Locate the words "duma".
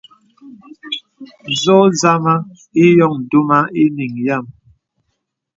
3.29-3.59